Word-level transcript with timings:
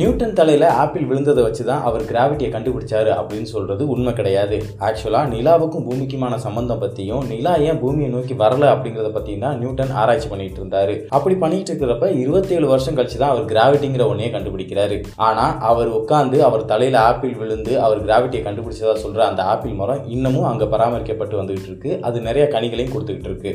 Newton 0.00 0.36
தலையில் 0.36 0.64
apple 0.82 1.08
விழுந்ததை 1.08 1.40
வச்சு 1.46 1.62
தான் 1.70 1.82
அவர் 1.88 2.04
கிராவிட்டியை 2.10 2.50
கண்டுபிடிச்சாரு 2.52 3.10
அப்படின்னு 3.16 3.48
சொல்கிறது 3.54 3.82
உண்மை 3.94 4.12
கிடையாது. 4.18 4.58
ஆக்சுவலாக 4.86 5.30
நிலாவுக்கும் 5.32 5.84
பூமிக்குமான 5.88 6.38
சம்பந்தம் 6.44 6.80
பற்றியும் 6.84 7.26
நிலா 7.32 7.52
ஏன் 7.66 7.80
பூமியை 7.82 8.08
நோக்கி 8.14 8.34
வரல 8.42 8.70
அப்படிங்கிறத 8.74 9.10
பற்றியும் 9.16 9.44
தான் 9.46 9.58
நியூட்டன் 9.62 9.92
ஆராய்ச்சி 10.02 10.30
பண்ணிட்டு 10.30 10.58
இருந்தாரு. 10.62 10.94
அப்படி 11.18 11.36
பண்ணிட்டு 11.42 11.70
இருக்கிறப்ப 11.72 12.08
இருபத்தேழு 12.22 12.72
வருஷம் 12.72 12.96
கழிச்சு 13.00 13.20
தான் 13.22 13.34
அவர் 13.34 13.50
கிராவிட்டிங்கிற 13.52 14.06
ஒன்றையே 14.12 14.30
கண்டுபிடிக்கிறாரு. 14.36 14.98
ஆனால் 15.28 15.54
அவர் 15.72 15.92
உட்காந்து 15.98 16.40
அவர் 16.48 16.68
தலையில் 16.72 16.98
ஆப்பிள் 17.10 17.36
விழுந்து 17.42 17.74
அவர் 17.84 18.02
கிராவிட்டியை 18.06 18.42
கண்டுபிடிச்சதா 18.48 18.96
சொல்கிற 19.04 19.26
அந்த 19.28 19.44
ஆப்பிள் 19.54 19.78
மரம் 19.82 20.08
இன்னமும் 20.16 20.50
அங்கே 20.52 20.72
பராமரிக்கப்பட்டு 20.76 21.40
வந்துகிட்டு 21.42 21.70
இருக்கு. 21.72 21.92
அது 22.08 22.26
நிறைய 22.30 22.46
கனிகளையும் 22.56 22.94
கொடுத்துக்கிட்டு 22.96 23.32
இருக்கு. 23.32 23.54